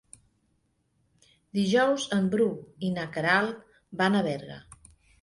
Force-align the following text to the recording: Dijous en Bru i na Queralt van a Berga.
Dijous 1.59 2.07
en 2.19 2.33
Bru 2.33 2.49
i 2.91 2.93
na 2.97 3.07
Queralt 3.15 3.81
van 4.05 4.19
a 4.23 4.29
Berga. 4.33 4.63